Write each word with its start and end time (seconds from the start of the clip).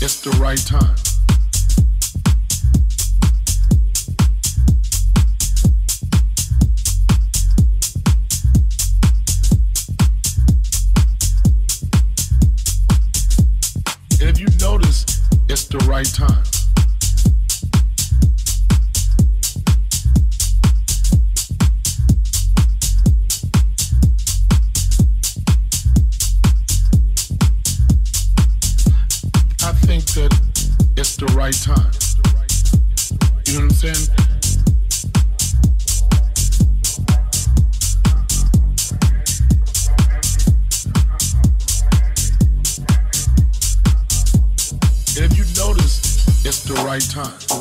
It's 0.00 0.20
the 0.22 0.30
right 0.40 0.56
time. 0.58 1.07
right 15.98 16.14
time. 16.14 16.28
I 29.60 29.72
think 29.72 30.04
that 30.14 30.30
it's 30.96 31.16
the 31.16 31.26
right 31.36 31.52
time. 31.52 31.77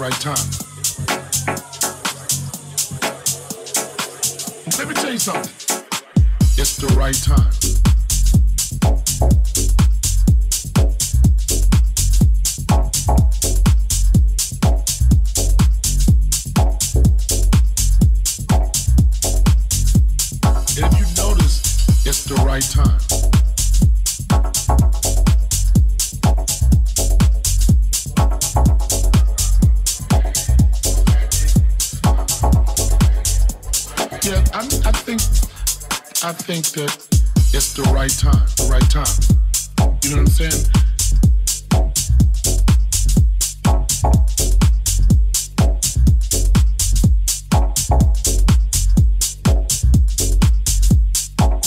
Right 0.09 0.21
time. 0.21 0.35
Let 4.77 4.87
me 4.87 4.93
tell 4.93 5.11
you 5.11 5.19
something. 5.19 5.51
It's 6.57 6.77
the 6.77 6.87
right 6.97 7.13
time. 7.13 7.56
think 36.47 36.67
that 36.67 36.95
it's 37.53 37.73
the 37.73 37.83
right 37.91 38.09
time, 38.09 38.47
the 38.55 38.69
right 38.71 38.89
time. 38.89 39.05
You 40.01 40.11
know 40.11 40.21
what 40.21 40.27
I'm 40.27 40.27
saying? 40.27 40.63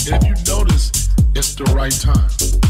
And 0.07 0.15
if 0.15 0.27
you 0.27 0.35
notice, 0.51 0.91
it's 1.35 1.53
the 1.53 1.65
right 1.75 1.91
time. 1.91 2.60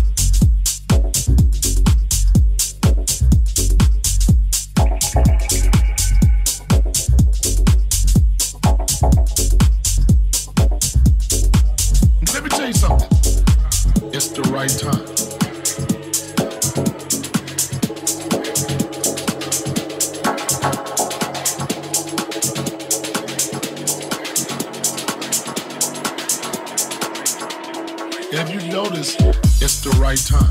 right 30.12 30.26
time. 30.28 30.51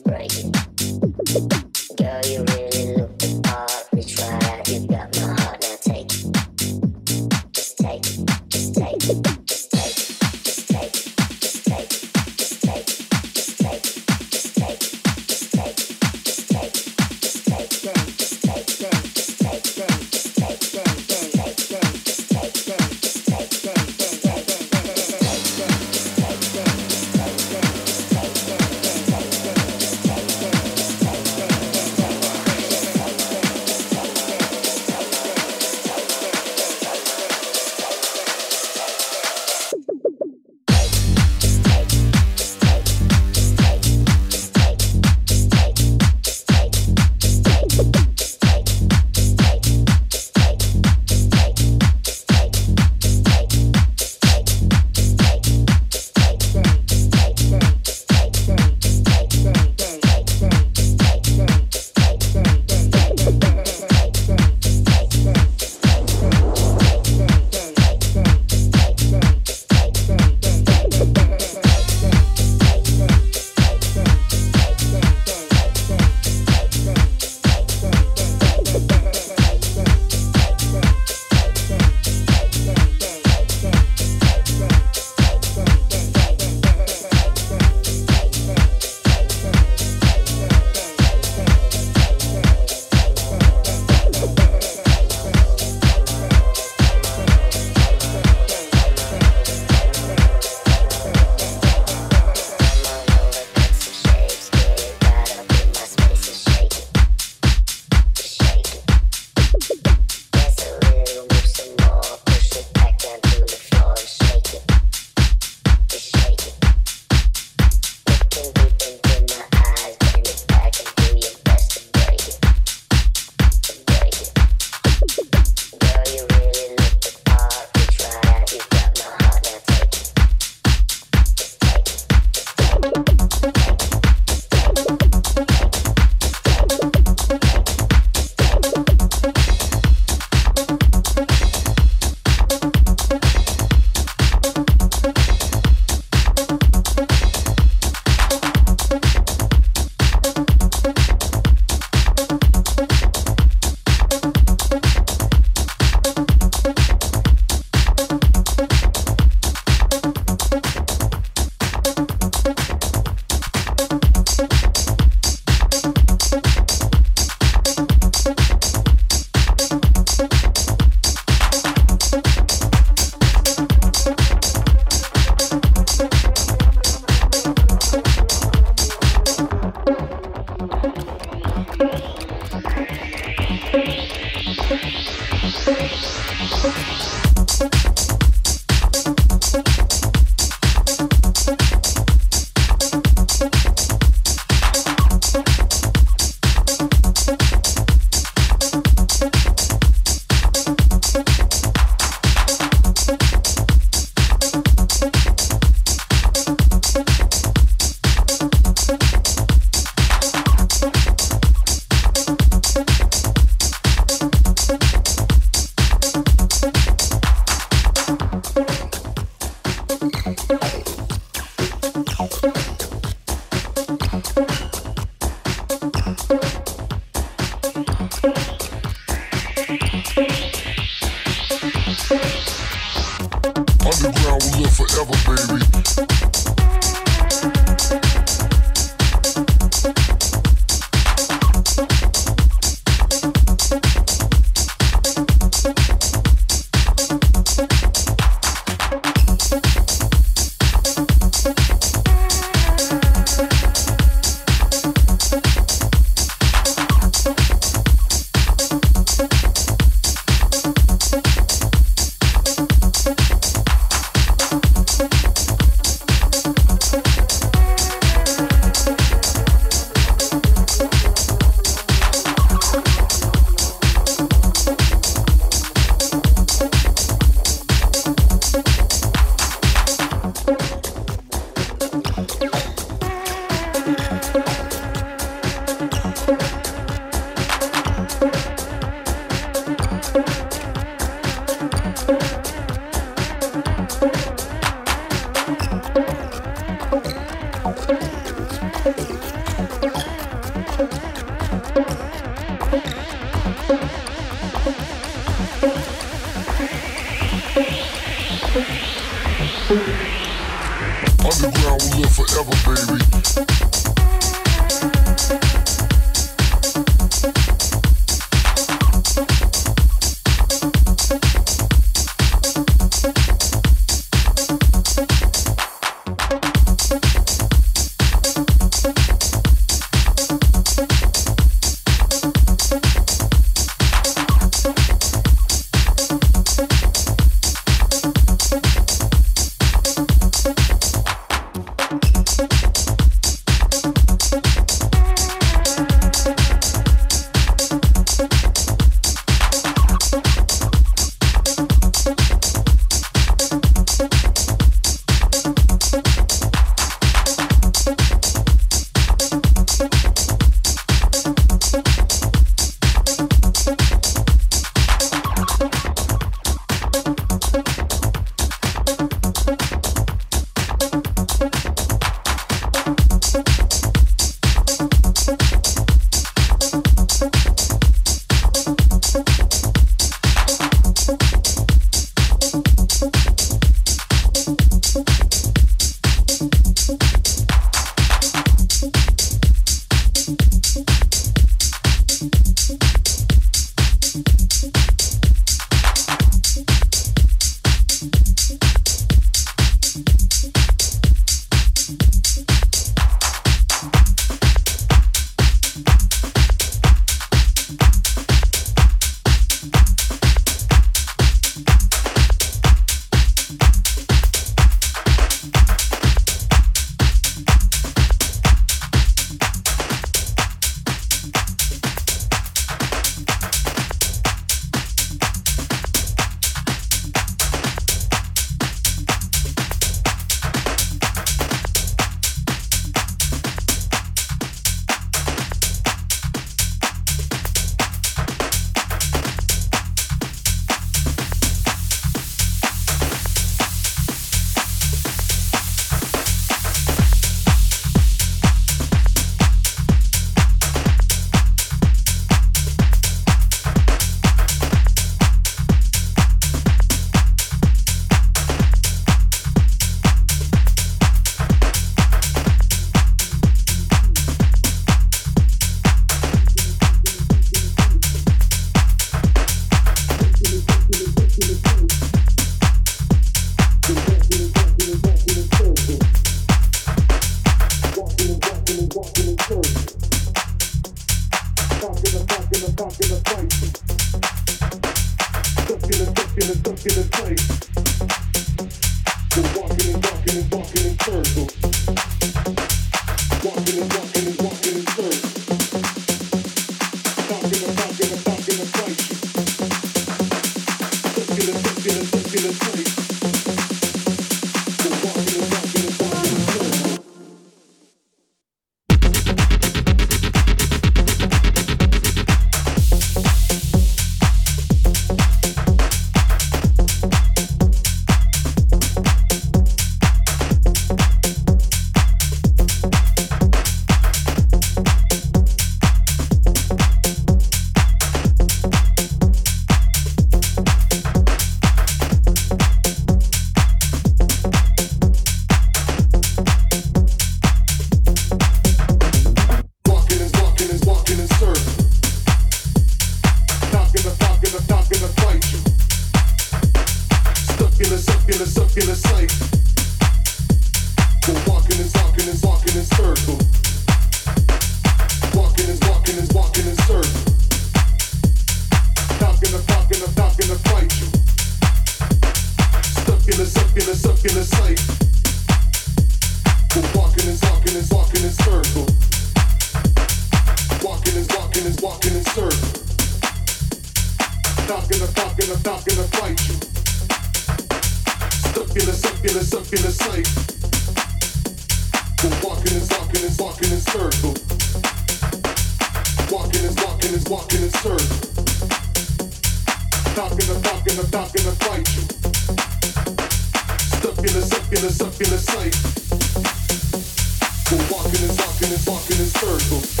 circle. 599.27 600.00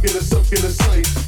circular, 0.00 0.22
circular 0.22 0.70
sight. 0.70 1.19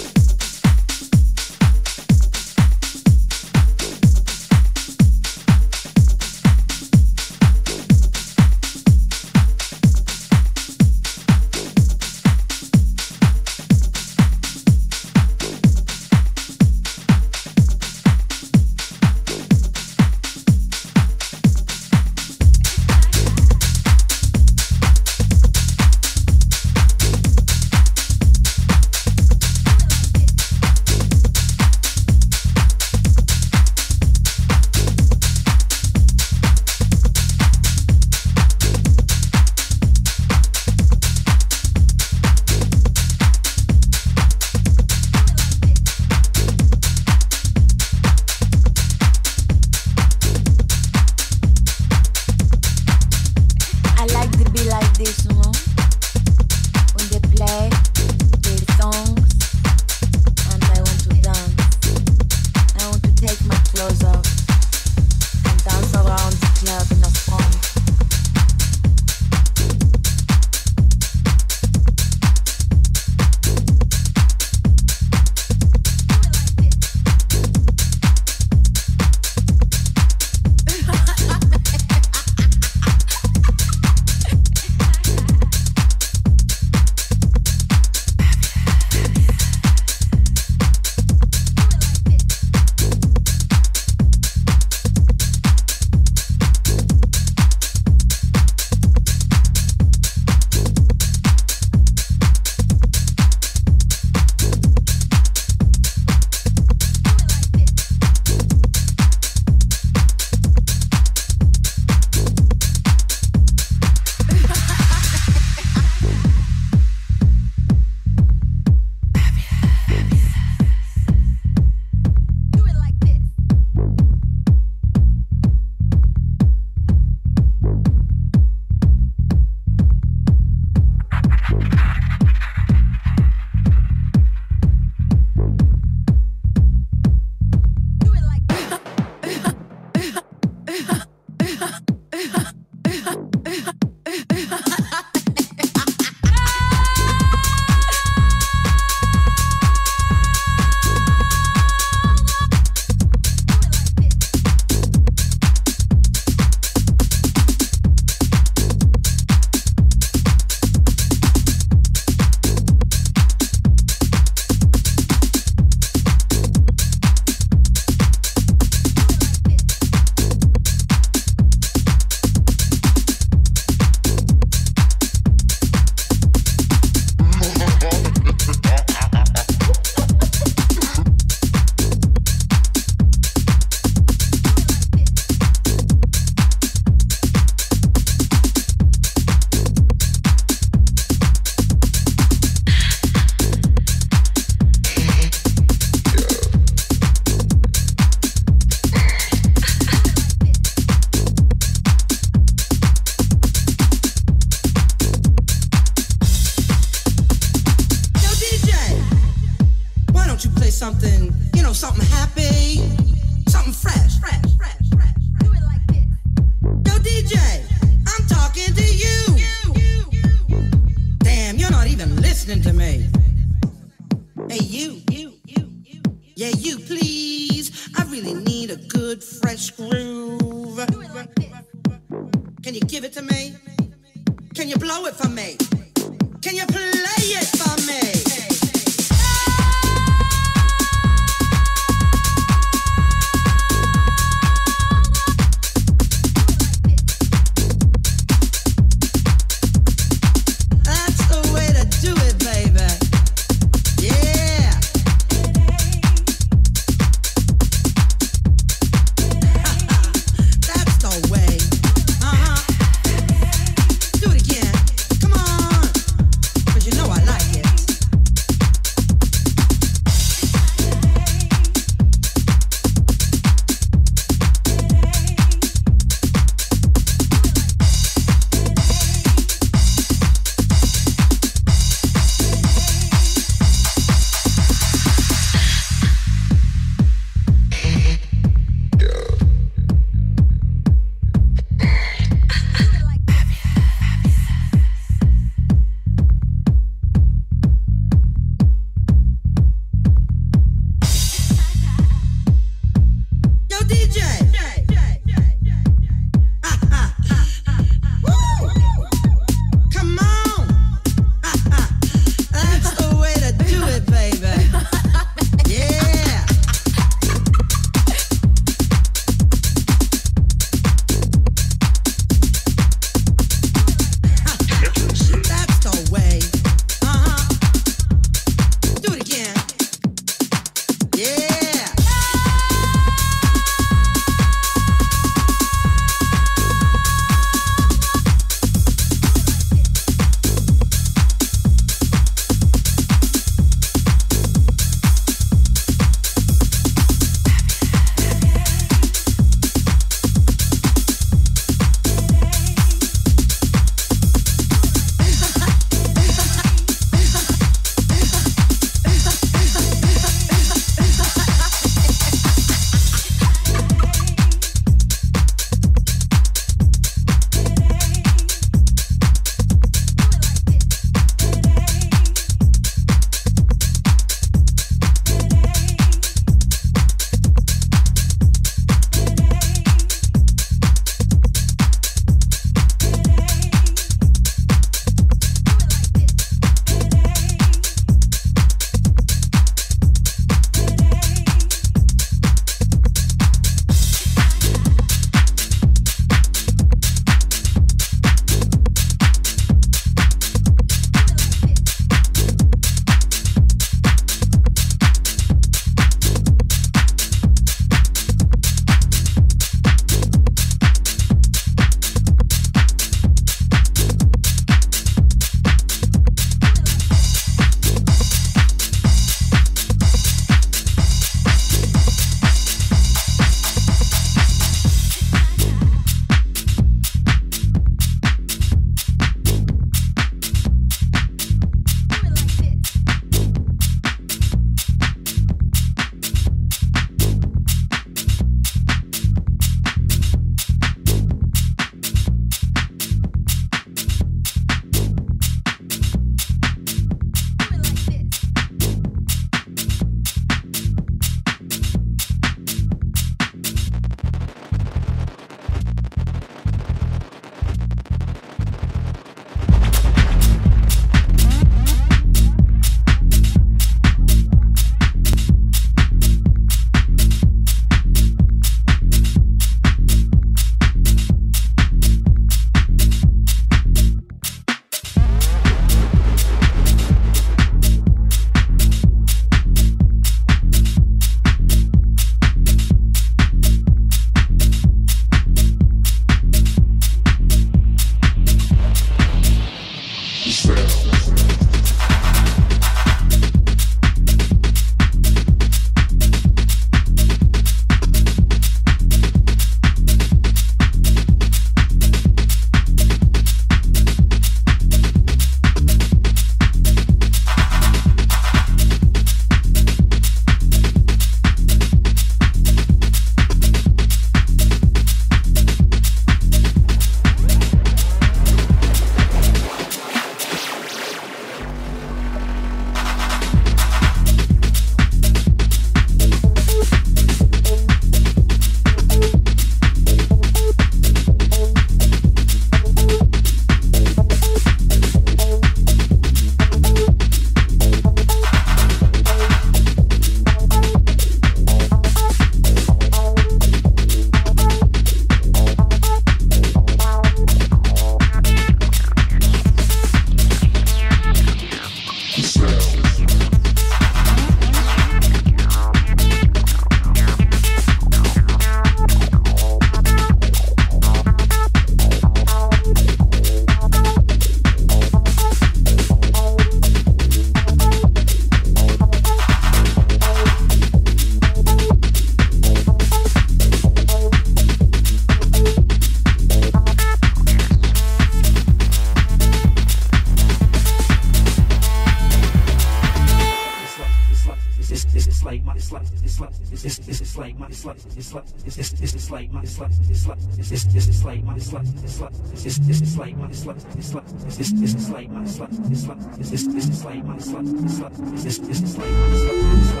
It's 584.89 585.05
it's 585.13 585.15
like 585.15 585.27
it's 585.27 585.43
like 585.43 585.63
my 585.63 585.73
it's 585.75 585.91
like 585.91 586.01
it's 586.23 586.39
like 586.39 586.49
it's 586.71 586.85
it's 586.85 587.21
it's 587.21 587.37
like 587.37 587.59
my 587.59 587.67
it's 587.67 587.85
like 587.85 587.97
it's 588.17 588.33
like 588.33 588.43
it's 588.65 588.77
it's 588.77 588.93
it's 589.13 589.31
like 589.31 589.51
my 589.51 589.61
it's 589.61 589.79
like 589.79 589.91
it's 590.09 590.27
like 590.27 590.37
it's 590.57 590.71
it's 590.71 590.85
it's 590.95 591.23
like 591.23 591.43
my 591.43 591.55
it's 591.55 591.73
like 591.73 591.85
it's 592.03 592.21
like 592.21 592.31
it's 592.53 592.65
it's 592.65 592.79
it's 593.01 593.17
like 593.17 593.37
my 593.37 593.47
it's 593.47 593.65
like 593.65 593.77
it's 593.97 594.13
like 594.15 594.23
it's 594.47 594.59
it's 594.59 594.71
it's 594.81 595.09
like 595.09 595.29
my 595.29 595.41
it's 595.43 595.59
like 595.59 595.69
it's 595.91 596.07
like 596.07 596.17
it's 596.39 596.51
it's 596.51 596.63
it's 596.63 597.05
like 597.05 597.23
my 597.25 597.35
it's 597.35 597.51
like 597.51 597.63
it's 597.83 597.99
like 597.99 598.11
it's 598.33 598.45
it's 598.45 598.59
it's 598.81 598.97
like 598.97 599.11
my 599.11 599.27
it's 599.27 599.43
like 599.43 599.53
it's 599.53 599.93
like 599.95 600.00